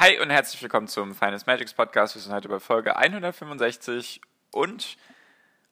[0.00, 2.14] Hi und herzlich willkommen zum Finance Magics Podcast.
[2.14, 4.20] Wir sind heute bei Folge 165
[4.52, 4.96] und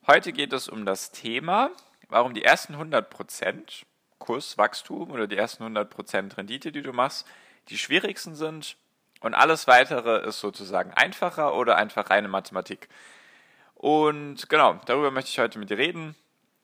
[0.04, 1.70] heute geht es um das Thema,
[2.08, 3.84] warum die ersten 100%
[4.18, 7.24] Kurswachstum oder die ersten 100% Rendite, die du machst,
[7.68, 8.76] die schwierigsten sind
[9.20, 12.88] und alles weitere ist sozusagen einfacher oder einfach reine Mathematik.
[13.76, 16.16] Und genau, darüber möchte ich heute mit dir reden.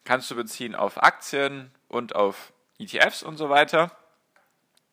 [0.03, 3.92] Kannst du beziehen auf Aktien und auf ETFs und so weiter.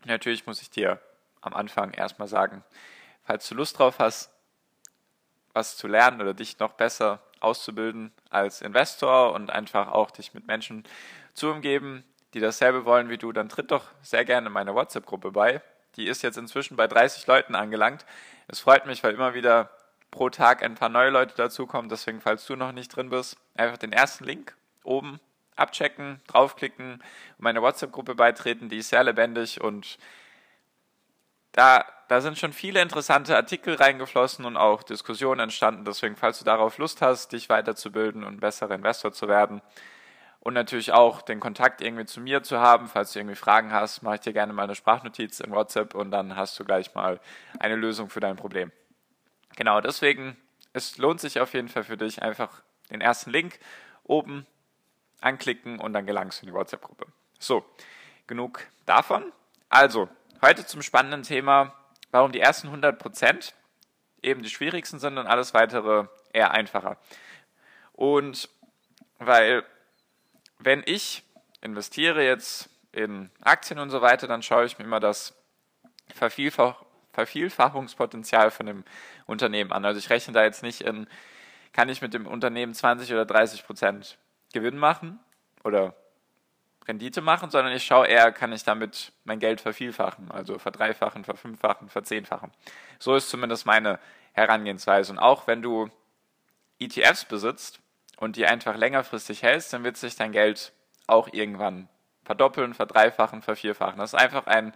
[0.05, 1.01] Natürlich muss ich dir
[1.41, 2.63] am Anfang erstmal sagen,
[3.23, 4.31] falls du Lust drauf hast,
[5.53, 10.47] was zu lernen oder dich noch besser auszubilden als Investor und einfach auch dich mit
[10.47, 10.83] Menschen
[11.33, 15.31] zu umgeben, die dasselbe wollen wie du, dann tritt doch sehr gerne in meine WhatsApp-Gruppe
[15.31, 15.61] bei.
[15.95, 18.05] Die ist jetzt inzwischen bei 30 Leuten angelangt.
[18.47, 19.71] Es freut mich, weil immer wieder
[20.11, 21.89] pro Tag ein paar neue Leute dazukommen.
[21.89, 25.19] Deswegen, falls du noch nicht drin bist, einfach den ersten Link oben
[25.55, 27.03] abchecken, draufklicken
[27.37, 28.69] meine WhatsApp-Gruppe beitreten.
[28.69, 29.97] Die ist sehr lebendig und
[31.59, 35.83] da, da sind schon viele interessante Artikel reingeflossen und auch Diskussionen entstanden.
[35.83, 39.61] Deswegen, falls du darauf Lust hast, dich weiterzubilden und besserer Investor zu werden
[40.39, 44.03] und natürlich auch den Kontakt irgendwie zu mir zu haben, falls du irgendwie Fragen hast,
[44.03, 47.19] mache ich dir gerne mal eine Sprachnotiz in WhatsApp und dann hast du gleich mal
[47.59, 48.71] eine Lösung für dein Problem.
[49.57, 50.37] Genau, deswegen,
[50.71, 53.59] es lohnt sich auf jeden Fall für dich einfach den ersten Link
[54.05, 54.47] oben
[55.19, 57.07] anklicken und dann gelangst du in die WhatsApp-Gruppe.
[57.37, 57.65] So,
[58.27, 59.33] genug davon.
[59.67, 60.07] Also,
[60.41, 61.73] Heute zum spannenden Thema,
[62.11, 63.51] warum die ersten 100%
[64.21, 66.95] eben die schwierigsten sind und alles weitere eher einfacher.
[67.91, 68.47] Und
[69.17, 69.65] weil,
[70.57, 71.23] wenn ich
[71.59, 75.35] investiere jetzt in Aktien und so weiter, dann schaue ich mir immer das
[76.15, 78.85] Vervielfach Vervielfachungspotenzial von dem
[79.25, 79.83] Unternehmen an.
[79.83, 81.07] Also ich rechne da jetzt nicht in,
[81.73, 84.17] kann ich mit dem Unternehmen 20 oder 30 Prozent
[84.53, 85.19] Gewinn machen
[85.65, 85.95] oder
[86.89, 91.87] Rendite machen, sondern ich schaue eher, kann ich damit mein Geld vervielfachen, also verdreifachen, verfünffachen,
[91.87, 92.51] verzehnfachen.
[92.97, 93.99] So ist zumindest meine
[94.33, 95.11] Herangehensweise.
[95.11, 95.89] Und auch wenn du
[96.79, 97.79] ETFs besitzt
[98.17, 100.73] und die einfach längerfristig hältst, dann wird sich dein Geld
[101.05, 101.87] auch irgendwann
[102.23, 103.99] verdoppeln, verdreifachen, vervierfachen.
[103.99, 104.73] Das ist einfach ein,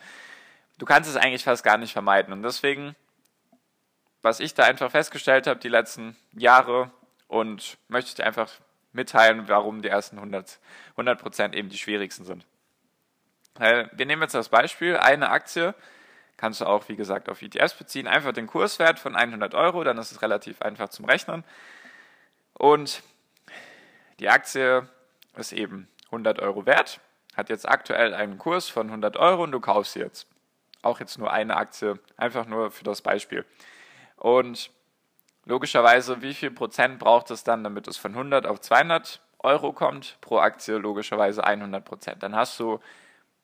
[0.77, 2.31] du kannst es eigentlich fast gar nicht vermeiden.
[2.31, 2.95] Und deswegen,
[4.21, 6.91] was ich da einfach festgestellt habe die letzten Jahre
[7.27, 8.49] und möchte ich dir einfach
[8.93, 10.59] mitteilen, warum die ersten 100,
[10.91, 12.45] 100 eben die schwierigsten sind.
[13.57, 15.75] Wir nehmen jetzt das Beispiel, eine Aktie
[16.37, 18.07] kannst du auch, wie gesagt, auf ETFs beziehen.
[18.07, 21.43] Einfach den Kurswert von 100 Euro, dann ist es relativ einfach zum Rechnen.
[22.53, 23.03] Und
[24.19, 24.87] die Aktie
[25.35, 26.99] ist eben 100 Euro wert,
[27.35, 30.27] hat jetzt aktuell einen Kurs von 100 Euro und du kaufst sie jetzt.
[30.81, 33.45] Auch jetzt nur eine Aktie, einfach nur für das Beispiel.
[34.17, 34.69] Und
[35.45, 40.17] Logischerweise, wie viel Prozent braucht es dann, damit es von 100 auf 200 Euro kommt?
[40.21, 42.23] Pro Aktie logischerweise 100 Prozent.
[42.23, 42.79] Dann hast du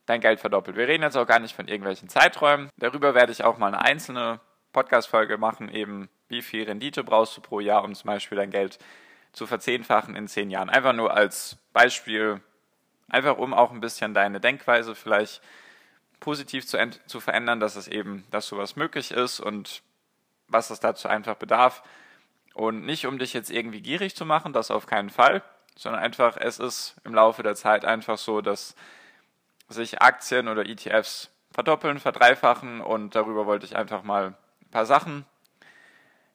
[0.06, 0.78] dein Geld verdoppelt.
[0.78, 2.70] Wir reden jetzt auch gar nicht von irgendwelchen Zeiträumen.
[2.78, 4.40] Darüber werde ich auch mal eine einzelne
[4.72, 8.80] Podcast-Folge machen, eben wie viel Rendite brauchst du pro Jahr, um zum Beispiel dein Geld
[9.34, 10.70] zu verzehnfachen in zehn Jahren.
[10.70, 12.42] Einfach nur als Beispiel,
[13.08, 15.42] einfach um auch ein bisschen deine Denkweise vielleicht
[16.20, 19.82] positiv zu, zu verändern, dass es eben, dass sowas möglich ist und
[20.50, 21.84] was es dazu einfach bedarf.
[22.54, 25.44] Und nicht, um dich jetzt irgendwie gierig zu machen, das auf keinen Fall,
[25.76, 28.76] sondern einfach, es ist im Laufe der Zeit einfach so, dass
[29.70, 35.26] sich Aktien oder ETFs verdoppeln, verdreifachen und darüber wollte ich einfach mal ein paar Sachen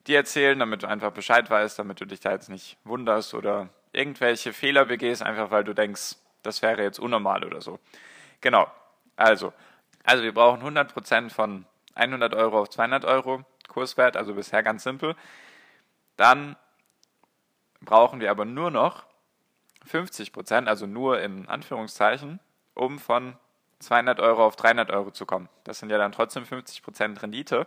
[0.06, 3.68] dir erzählen, damit du einfach Bescheid weißt, damit du dich da jetzt nicht wunderst oder
[3.92, 7.78] irgendwelche Fehler begehst, einfach weil du denkst, das wäre jetzt unnormal oder so.
[8.40, 8.70] Genau.
[9.16, 9.52] Also,
[10.04, 11.64] also wir brauchen 100% von
[11.94, 13.44] 100 Euro auf 200 Euro.
[13.68, 15.16] Kurswert, also bisher ganz simpel.
[16.16, 16.56] Dann
[17.80, 19.04] brauchen wir aber nur noch
[19.86, 22.40] 50 Prozent, also nur in Anführungszeichen,
[22.74, 23.36] um von
[23.80, 25.48] 200 Euro auf 300 Euro zu kommen.
[25.64, 27.66] Das sind ja dann trotzdem 50 Prozent Rendite.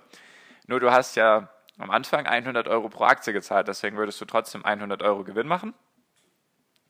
[0.65, 4.65] Nur du hast ja am Anfang 100 Euro pro Aktie gezahlt, deswegen würdest du trotzdem
[4.65, 5.73] 100 Euro Gewinn machen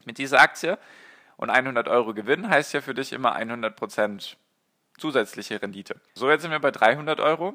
[0.05, 0.77] mit dieser Aktie.
[1.35, 4.37] Und 100 Euro Gewinn heißt ja für dich immer 100 Prozent
[4.97, 5.99] zusätzliche Rendite.
[6.15, 7.53] So, jetzt sind wir bei 300 Euro.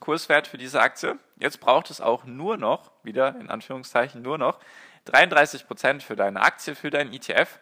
[0.00, 1.18] Kurswert für diese Aktie.
[1.36, 4.58] Jetzt braucht es auch nur noch, wieder in Anführungszeichen nur noch,
[5.06, 7.58] 33% für deine Aktie, für deinen ETF,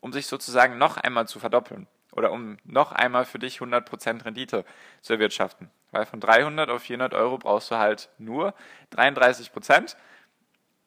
[0.00, 1.86] um sich sozusagen noch einmal zu verdoppeln.
[2.12, 4.64] oder um noch einmal für dich 100% Rendite
[5.00, 5.70] zu erwirtschaften.
[5.92, 8.52] Weil von 300 auf 400 Euro brauchst du halt nur
[8.92, 9.96] 33%,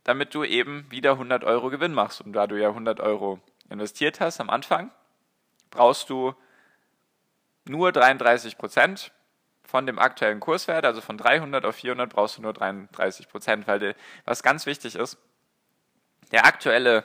[0.03, 2.21] damit du eben wieder 100 Euro Gewinn machst.
[2.21, 3.39] Und da du ja 100 Euro
[3.69, 4.91] investiert hast am Anfang,
[5.71, 6.35] brauchst du
[7.65, 9.11] nur 33%
[9.73, 13.95] von dem aktuellen Kurswert, also von 300 auf 400 brauchst du nur 33%, weil die,
[14.23, 15.17] was ganz wichtig ist,
[16.31, 17.03] der aktuelle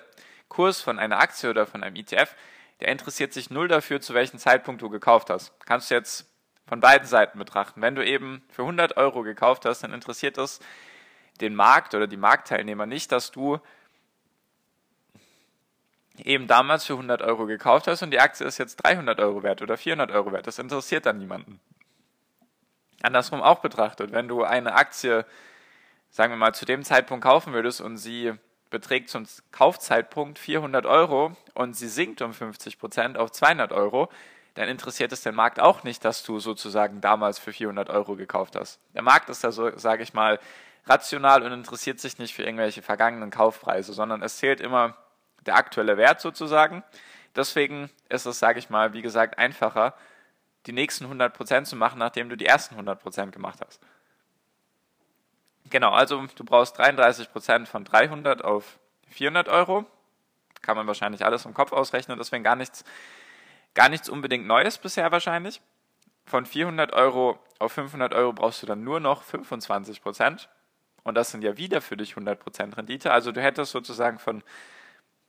[0.51, 2.37] Kurs von einer Aktie oder von einem ETF,
[2.81, 5.59] der interessiert sich null dafür, zu welchem Zeitpunkt du gekauft hast.
[5.65, 6.31] Kannst du jetzt
[6.67, 7.81] von beiden Seiten betrachten.
[7.81, 10.61] Wenn du eben für 100 Euro gekauft hast, dann interessiert es
[11.41, 13.61] den Markt oder die Marktteilnehmer nicht, dass du
[16.23, 19.63] eben damals für 100 Euro gekauft hast und die Aktie ist jetzt 300 Euro wert
[19.63, 20.47] oder 400 Euro wert.
[20.47, 21.61] Das interessiert dann niemanden.
[23.03, 25.25] Andersrum auch betrachtet, wenn du eine Aktie,
[26.11, 28.33] sagen wir mal, zu dem Zeitpunkt kaufen würdest und sie
[28.71, 34.09] beträgt zum Kaufzeitpunkt 400 Euro und sie sinkt um 50 Prozent auf 200 Euro,
[34.55, 38.57] dann interessiert es den Markt auch nicht, dass du sozusagen damals für 400 Euro gekauft
[38.57, 38.81] hast.
[38.95, 40.41] Der Markt ist da so, sage ich mal,
[40.85, 44.97] rational und interessiert sich nicht für irgendwelche vergangenen Kaufpreise, sondern es zählt immer
[45.47, 46.83] der aktuelle Wert sozusagen.
[47.37, 49.95] Deswegen ist es, sage ich mal, wie gesagt, einfacher,
[50.69, 53.81] die nächsten 100 Prozent zu machen, nachdem du die ersten 100 Prozent gemacht hast.
[55.71, 58.79] Genau, also du brauchst 33 Prozent von 300 auf
[59.09, 59.87] 400 Euro.
[60.63, 62.85] Kann man wahrscheinlich alles im Kopf ausrechnen, deswegen gar nichts,
[63.75, 65.61] gar nichts unbedingt Neues bisher wahrscheinlich.
[66.27, 70.49] Von 400 Euro auf 500 Euro brauchst du dann nur noch 25 Prozent.
[71.03, 73.13] Und das sind ja wieder für dich 100 Prozent Rendite.
[73.13, 74.43] Also du hättest sozusagen von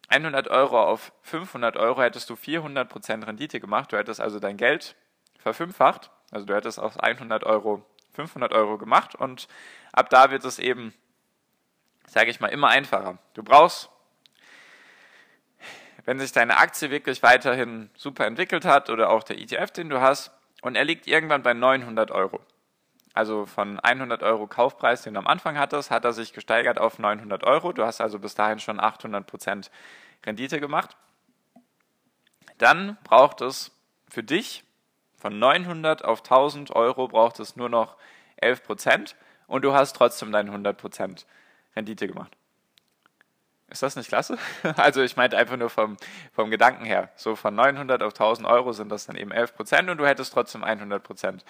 [0.09, 3.93] 100 Euro auf 500 Euro hättest du 400 Prozent Rendite gemacht.
[3.93, 4.95] Du hättest also dein Geld
[5.39, 6.11] verfünffacht.
[6.31, 7.83] Also du hättest aus 100 Euro
[8.13, 9.47] 500 Euro gemacht und
[9.93, 10.93] ab da wird es eben,
[12.07, 13.17] sage ich mal, immer einfacher.
[13.33, 13.89] Du brauchst,
[16.05, 20.01] wenn sich deine Aktie wirklich weiterhin super entwickelt hat oder auch der ETF, den du
[20.01, 20.31] hast,
[20.61, 22.41] und er liegt irgendwann bei 900 Euro.
[23.13, 26.99] Also von 100 Euro Kaufpreis, den du am Anfang hattest, hat er sich gesteigert auf
[26.99, 27.71] 900 Euro.
[27.71, 29.71] Du hast also bis dahin schon 800 Prozent
[30.25, 30.95] Rendite gemacht.
[32.57, 33.71] Dann braucht es
[34.09, 34.63] für dich
[35.19, 37.97] von 900 auf 1000 Euro braucht es nur noch
[38.37, 39.15] 11 Prozent
[39.47, 41.25] und du hast trotzdem deine 100 Prozent
[41.75, 42.31] Rendite gemacht.
[43.67, 44.37] Ist das nicht klasse?
[44.77, 45.97] Also ich meinte einfach nur vom,
[46.33, 47.09] vom Gedanken her.
[47.15, 50.33] So von 900 auf 1000 Euro sind das dann eben 11 Prozent und du hättest
[50.33, 51.45] trotzdem 100 Prozent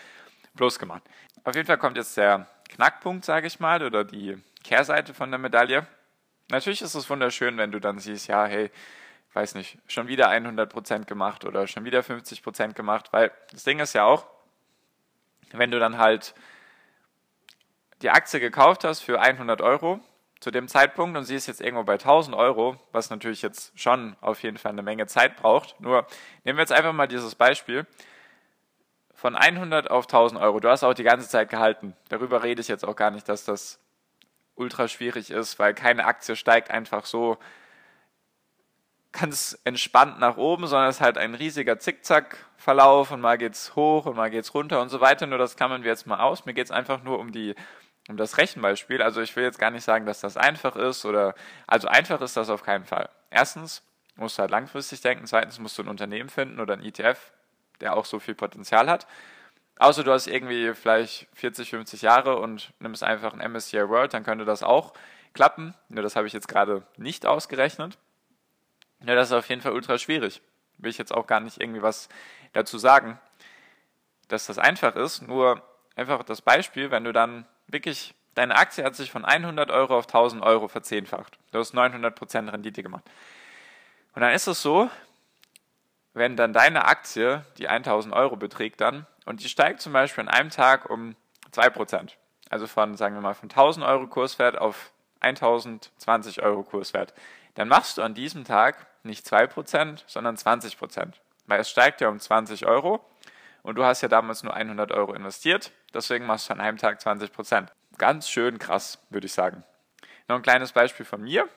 [0.55, 1.03] plus gemacht.
[1.43, 5.39] Auf jeden Fall kommt jetzt der Knackpunkt, sage ich mal, oder die Kehrseite von der
[5.39, 5.87] Medaille.
[6.49, 8.71] Natürlich ist es wunderschön, wenn du dann siehst, ja, hey,
[9.33, 13.93] weiß nicht, schon wieder 100% gemacht oder schon wieder 50% gemacht, weil das Ding ist
[13.93, 14.25] ja auch,
[15.51, 16.33] wenn du dann halt
[18.01, 19.99] die Aktie gekauft hast für 100 Euro
[20.39, 24.15] zu dem Zeitpunkt und sie ist jetzt irgendwo bei 1000 Euro, was natürlich jetzt schon
[24.21, 25.79] auf jeden Fall eine Menge Zeit braucht.
[25.81, 26.05] Nur
[26.43, 27.85] nehmen wir jetzt einfach mal dieses Beispiel
[29.13, 30.61] von 100 auf 1000 Euro.
[30.61, 31.93] Du hast auch die ganze Zeit gehalten.
[32.07, 33.79] Darüber rede ich jetzt auch gar nicht, dass das
[34.55, 37.37] ultra schwierig ist, weil keine Aktie steigt einfach so
[39.11, 44.05] ganz entspannt nach oben, sondern es ist halt ein riesiger Zickzack-Verlauf und mal geht's hoch
[44.05, 45.25] und mal geht's runter und so weiter.
[45.25, 46.45] Nur das klammern wir jetzt mal aus.
[46.45, 47.55] Mir geht's einfach nur um die
[48.07, 49.01] um das Rechenbeispiel.
[49.01, 51.35] Also ich will jetzt gar nicht sagen, dass das einfach ist oder
[51.67, 53.09] also einfach ist das auf keinen Fall.
[53.29, 53.83] Erstens
[54.15, 55.25] musst du halt langfristig denken.
[55.27, 57.31] Zweitens musst du ein Unternehmen finden oder ein ETF,
[57.81, 59.07] der auch so viel Potenzial hat.
[59.77, 64.23] Außer du hast irgendwie vielleicht 40, 50 Jahre und nimmst einfach ein MSCI World, dann
[64.23, 64.93] könnte das auch
[65.33, 65.73] klappen.
[65.87, 67.97] Nur das habe ich jetzt gerade nicht ausgerechnet.
[69.05, 70.41] Ja, das ist auf jeden Fall ultra schwierig.
[70.77, 72.09] Will ich jetzt auch gar nicht irgendwie was
[72.53, 73.19] dazu sagen,
[74.27, 75.21] dass das einfach ist.
[75.21, 75.61] Nur
[75.95, 80.05] einfach das Beispiel, wenn du dann wirklich, deine Aktie hat sich von 100 Euro auf
[80.05, 81.37] 1000 Euro verzehnfacht.
[81.51, 83.03] Du hast 900% Rendite gemacht.
[84.13, 84.89] Und dann ist es so,
[86.13, 90.27] wenn dann deine Aktie die 1000 Euro beträgt dann und die steigt zum Beispiel an
[90.27, 91.15] einem Tag um
[91.51, 92.13] 2%,
[92.49, 94.91] also von, sagen wir mal, von 1000 Euro Kurswert auf
[95.21, 97.13] 1020 Euro Kurswert,
[97.55, 101.13] dann machst du an diesem Tag nicht 2%, sondern 20%.
[101.47, 103.03] Weil es steigt ja um 20 Euro
[103.63, 106.99] und du hast ja damals nur 100 Euro investiert, deswegen machst du an einem Tag
[106.99, 107.67] 20%.
[107.97, 109.63] Ganz schön krass, würde ich sagen.
[110.27, 111.49] Noch ein kleines Beispiel von mir,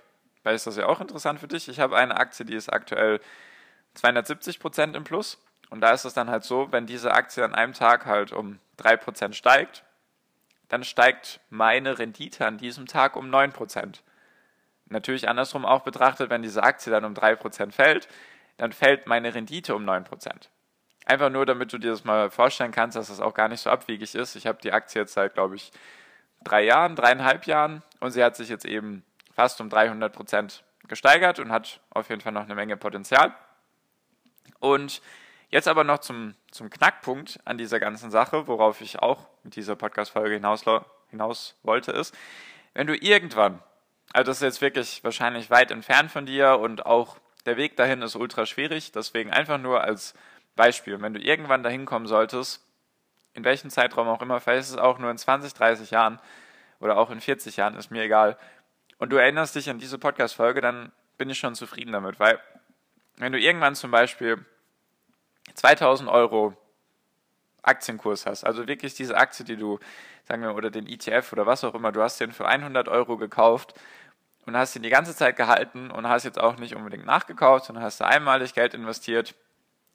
[0.43, 1.69] weil ist das ja auch interessant für dich.
[1.69, 3.21] Ich habe eine Aktie, die ist aktuell
[3.97, 5.39] 270% im Plus.
[5.71, 8.59] Und da ist es dann halt so, wenn diese Aktie an einem Tag halt um
[8.79, 9.85] 3% steigt,
[10.69, 14.01] dann steigt meine Rendite an diesem Tag um 9%.
[14.93, 18.09] Natürlich andersrum auch betrachtet, wenn diese Aktie dann um 3% fällt,
[18.59, 20.49] dann fällt meine Rendite um 9%.
[21.05, 23.71] Einfach nur, damit du dir das mal vorstellen kannst, dass das auch gar nicht so
[23.71, 24.37] abwegig ist.
[24.37, 25.73] Ich habe die Aktie jetzt seit, glaube ich,
[26.45, 31.51] drei Jahren, dreieinhalb Jahren und sie hat sich jetzt eben fast um 300% gesteigert und
[31.51, 33.35] hat auf jeden Fall noch eine Menge Potenzial.
[34.61, 35.03] Und
[35.53, 39.77] Jetzt aber noch zum, zum Knackpunkt an dieser ganzen Sache, worauf ich auch mit dieser
[39.77, 40.65] Podcast-Folge hinaus,
[41.11, 42.15] hinaus wollte, ist,
[42.73, 43.63] wenn du irgendwann,
[44.13, 47.17] also das ist jetzt wirklich wahrscheinlich weit entfernt von dir und auch
[47.47, 50.15] der Weg dahin ist ultra schwierig, deswegen einfach nur als
[50.55, 52.65] Beispiel, wenn du irgendwann dahin kommen solltest,
[53.35, 56.21] in welchem Zeitraum auch immer, vielleicht ist es auch nur in 20, 30 Jahren
[56.81, 58.37] oder auch in 40 Jahren, ist mir egal,
[58.99, 62.39] und du erinnerst dich an diese Podcast-Folge, dann bin ich schon zufrieden damit, weil
[63.17, 64.45] wenn du irgendwann zum Beispiel
[65.55, 66.57] 2000 Euro
[67.63, 69.79] Aktienkurs hast, also wirklich diese Aktie, die du,
[70.27, 73.17] sagen wir, oder den ETF oder was auch immer, du hast den für 100 Euro
[73.17, 73.75] gekauft
[74.47, 77.85] und hast ihn die ganze Zeit gehalten und hast jetzt auch nicht unbedingt nachgekauft, sondern
[77.85, 79.35] hast einmalig Geld investiert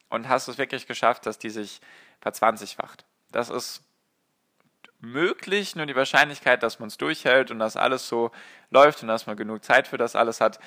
[0.09, 1.81] und hast es wirklich geschafft, dass die sich
[2.21, 3.05] verzwanzigfacht.
[3.31, 3.83] Das ist
[4.99, 8.31] möglich, nur die Wahrscheinlichkeit, dass man es durchhält und dass alles so
[8.69, 10.59] läuft und dass man genug Zeit für das alles hat,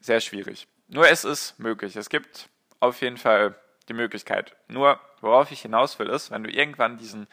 [0.00, 0.66] sehr schwierig.
[0.88, 1.96] Nur es ist möglich.
[1.96, 2.48] Es gibt
[2.80, 3.54] auf jeden Fall
[3.88, 4.56] die Möglichkeit.
[4.68, 7.26] Nur, worauf ich hinaus will, ist, wenn du irgendwann diesen,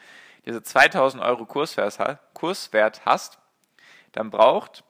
[0.44, 1.98] diese 2000 Euro Kurswert,
[2.34, 3.38] Kurswert hast,
[4.12, 4.84] dann braucht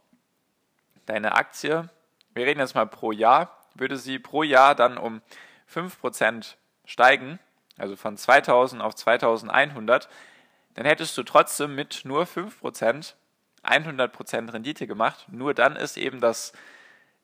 [1.07, 1.89] deine Aktie,
[2.35, 5.23] wir reden jetzt mal pro Jahr, würde sie pro Jahr dann um
[5.73, 6.55] 5%
[6.85, 7.39] steigen,
[7.79, 10.09] also von 2000 auf 2100,
[10.75, 13.15] dann hättest du trotzdem mit nur 5%
[13.63, 15.27] 100% Rendite gemacht.
[15.29, 16.53] Nur dann ist eben das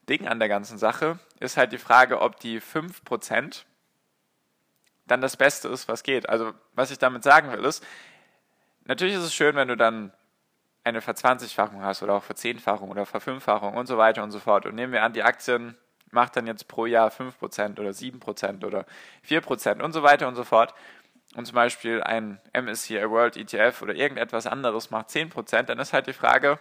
[0.08, 3.64] Ding an der ganzen Sache, ist halt die Frage, ob die 5%
[5.10, 6.28] dann das Beste ist, was geht.
[6.28, 7.84] Also, was ich damit sagen will, ist,
[8.84, 10.12] natürlich ist es schön, wenn du dann
[10.84, 14.66] eine Verzwanzigfachung hast oder auch Verzehnfachung oder Verfünffachung und so weiter und so fort.
[14.66, 15.76] Und nehmen wir an, die Aktien
[16.10, 18.86] macht dann jetzt pro Jahr 5% oder 7% oder
[19.28, 20.74] 4% und so weiter und so fort.
[21.34, 26.06] Und zum Beispiel ein MSCI World ETF oder irgendetwas anderes macht 10%, dann ist halt
[26.06, 26.58] die Frage,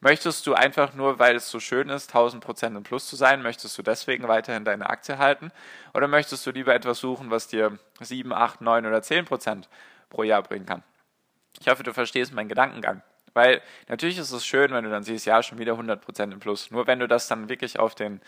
[0.00, 3.76] Möchtest du einfach nur, weil es so schön ist, 1000% im Plus zu sein, möchtest
[3.76, 5.50] du deswegen weiterhin deine Aktie halten?
[5.92, 9.64] Oder möchtest du lieber etwas suchen, was dir 7, 8, 9 oder 10%
[10.08, 10.84] pro Jahr bringen kann?
[11.60, 13.02] Ich hoffe, du verstehst meinen Gedankengang.
[13.34, 16.70] Weil natürlich ist es schön, wenn du dann siehst, ja, schon wieder 100% im Plus.
[16.70, 18.20] Nur wenn du das dann wirklich auf den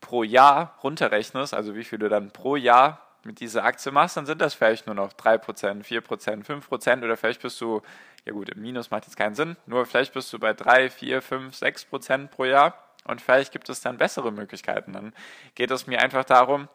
[0.00, 4.26] pro Jahr runterrechnest, also wie viel du dann pro Jahr mit dieser Aktie machst, dann
[4.26, 7.82] sind das vielleicht nur noch 3%, 4%, 5% oder vielleicht bist du
[8.28, 11.22] ja gut, im Minus macht jetzt keinen Sinn, nur vielleicht bist du bei 3, 4,
[11.22, 14.92] 5, 6 Prozent pro Jahr und vielleicht gibt es dann bessere Möglichkeiten.
[14.92, 15.14] Dann
[15.54, 16.68] geht es mir einfach darum,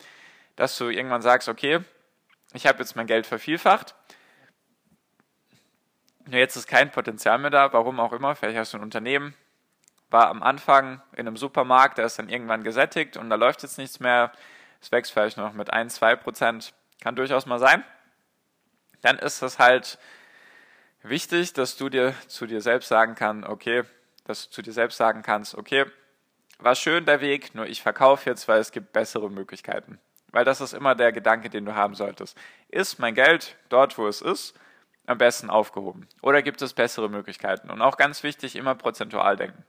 [0.56, 1.80] dass du irgendwann sagst, okay,
[2.54, 3.94] ich habe jetzt mein Geld vervielfacht,
[6.26, 9.36] nur jetzt ist kein Potenzial mehr da, warum auch immer, vielleicht hast du ein Unternehmen,
[10.10, 13.78] war am Anfang in einem Supermarkt, der ist dann irgendwann gesättigt und da läuft jetzt
[13.78, 14.32] nichts mehr,
[14.84, 17.86] es wächst vielleicht noch mit 1, 2 Prozent, kann durchaus mal sein.
[19.02, 19.98] Dann ist das halt
[21.04, 23.84] wichtig, dass du dir zu dir selbst sagen kannst, okay,
[24.25, 25.86] dass du zu dir selbst sagen kannst, okay,
[26.60, 30.00] war schön der Weg, nur ich verkaufe jetzt, weil es gibt bessere Möglichkeiten.
[30.32, 32.38] Weil das ist immer der Gedanke, den du haben solltest.
[32.68, 34.54] Ist mein Geld dort, wo es ist,
[35.06, 36.10] am besten aufgehoben?
[36.22, 37.70] Oder gibt es bessere Möglichkeiten?
[37.70, 39.63] Und auch ganz wichtig, immer prozentual denken.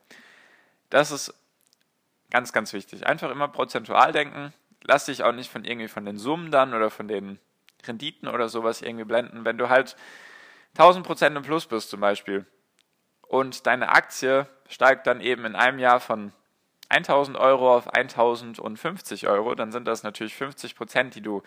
[0.90, 1.35] Das ist
[2.30, 3.06] ganz, ganz wichtig.
[3.06, 4.52] Einfach immer prozentual denken.
[4.87, 7.38] Lass dich auch nicht von irgendwie von den Summen dann oder von den
[7.87, 9.45] Renditen oder sowas irgendwie blenden.
[9.45, 9.97] Wenn du halt
[10.75, 12.47] 1000 Prozent im Plus bist zum Beispiel
[13.23, 16.33] und deine Aktie steigt dann eben in einem Jahr von
[16.88, 21.43] 1000 Euro auf 1050 Euro, dann sind das natürlich 50 Prozent, die du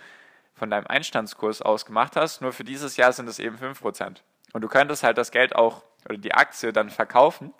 [0.55, 2.41] von deinem Einstandskurs aus gemacht hast.
[2.41, 4.23] Nur für dieses Jahr sind es eben 5 Prozent.
[4.53, 7.53] Und du könntest halt das Geld auch oder die Aktie dann verkaufen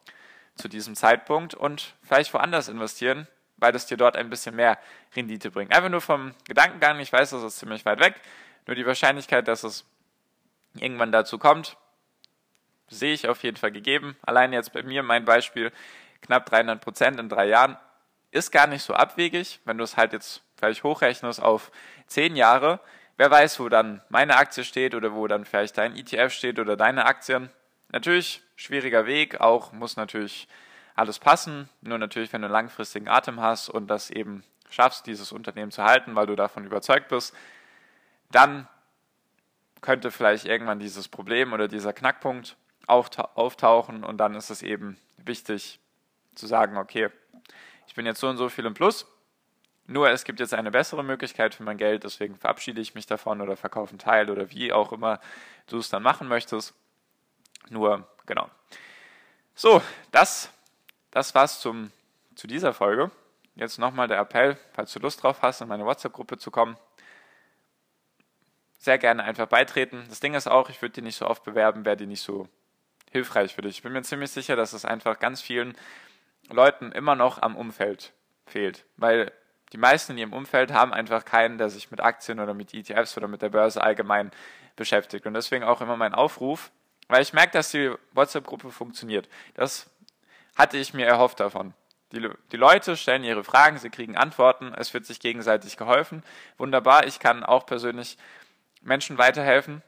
[0.55, 4.77] zu diesem Zeitpunkt und vielleicht woanders investieren, weil es dir dort ein bisschen mehr
[5.15, 5.73] Rendite bringt.
[5.73, 8.15] Einfach nur vom Gedankengang, ich weiß, das ist ziemlich weit weg,
[8.65, 9.85] nur die Wahrscheinlichkeit, dass es
[10.75, 11.77] irgendwann dazu kommt,
[12.87, 14.15] sehe ich auf jeden Fall gegeben.
[14.21, 15.71] Allein jetzt bei mir mein Beispiel,
[16.21, 17.77] knapp 300 Prozent in drei Jahren,
[18.31, 21.71] ist gar nicht so abwegig, wenn du es halt jetzt vielleicht hochrechnest auf
[22.07, 22.79] zehn Jahre.
[23.15, 26.75] Wer weiß, wo dann meine Aktie steht oder wo dann vielleicht dein ETF steht oder
[26.75, 27.49] deine Aktien.
[27.89, 30.47] Natürlich schwieriger Weg, auch muss natürlich
[30.97, 31.69] alles passen.
[31.81, 35.83] Nur natürlich, wenn du einen langfristigen Atem hast und das eben schaffst, dieses Unternehmen zu
[35.83, 37.33] halten, weil du davon überzeugt bist,
[38.31, 38.67] dann
[39.81, 45.79] könnte vielleicht irgendwann dieses Problem oder dieser Knackpunkt auftauchen und dann ist es eben wichtig
[46.35, 47.09] zu sagen, okay,
[47.85, 49.05] ich bin jetzt so und so viel im Plus,
[49.85, 53.41] nur es gibt jetzt eine bessere Möglichkeit für mein Geld, deswegen verabschiede ich mich davon
[53.41, 55.19] oder verkaufe einen Teil oder wie auch immer
[55.67, 56.73] du es dann machen möchtest.
[57.69, 58.49] Nur, genau.
[59.55, 60.51] So, das,
[61.11, 61.91] das war's zum,
[62.35, 63.11] zu dieser Folge.
[63.55, 66.77] Jetzt nochmal der Appell, falls du Lust drauf hast, in meine WhatsApp-Gruppe zu kommen,
[68.77, 70.05] sehr gerne einfach beitreten.
[70.09, 72.47] Das Ding ist auch, ich würde die nicht so oft bewerben, wäre die nicht so
[73.11, 73.77] hilfreich für dich.
[73.77, 75.75] Ich bin mir ziemlich sicher, dass es einfach ganz vielen
[76.49, 78.13] Leuten immer noch am Umfeld
[78.45, 78.85] fehlt.
[78.95, 79.31] Weil
[79.73, 83.17] die meisten in ihrem Umfeld haben einfach keinen, der sich mit Aktien oder mit ETFs
[83.17, 84.31] oder mit der Börse allgemein
[84.75, 85.25] beschäftigt.
[85.25, 86.71] Und deswegen auch immer mein Aufruf,
[87.07, 89.27] weil ich merke, dass die WhatsApp-Gruppe funktioniert.
[89.55, 89.89] Das
[90.57, 91.73] hatte ich mir erhofft davon.
[92.11, 96.23] Die, die, Leute stellen ihre Fragen, sie kriegen Antworten, es wird sich gegenseitig geholfen.
[96.57, 98.17] Wunderbar, ich kann auch persönlich
[98.81, 99.81] Menschen weiterhelfen.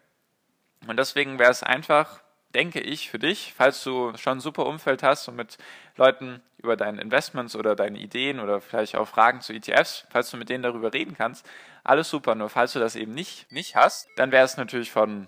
[0.87, 2.21] Und deswegen wäre es einfach
[2.55, 5.57] denke ich, für dich, falls du schon ein super Umfeld hast und mit
[5.95, 10.37] Leuten über deine Investments oder deine Ideen oder vielleicht auch Fragen zu ETFs, falls du
[10.37, 11.47] mit denen darüber reden kannst,
[11.83, 12.35] alles super.
[12.35, 15.27] Nur falls du das eben nicht, nicht hast, dann wäre es natürlich von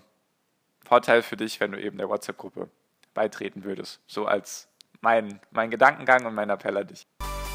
[0.84, 2.68] Vorteil für dich, wenn du eben der WhatsApp-Gruppe
[3.14, 4.00] beitreten würdest.
[4.06, 4.68] So als
[5.02, 7.06] mein, mein Gedankengang und mein Appell an dich.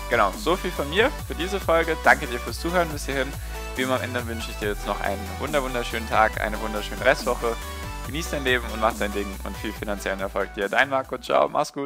[0.09, 1.97] Genau, so viel von mir für diese Folge.
[2.03, 3.31] Danke dir fürs Zuhören bis hierhin.
[3.75, 7.55] Wie immer am Ende wünsche ich dir jetzt noch einen wunderschönen Tag, eine wunderschöne Restwoche.
[8.05, 10.69] Genieß dein Leben und mach dein Ding und viel finanziellen Erfolg dir.
[10.69, 11.85] Dein Marco, ciao, mach's gut.